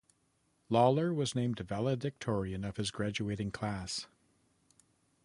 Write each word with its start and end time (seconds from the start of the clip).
Lawler 0.67 1.13
was 1.13 1.35
named 1.35 1.59
valedictorian 1.59 2.63
of 2.65 2.77
his 2.77 2.89
graduating 2.89 3.51
class. 3.51 4.07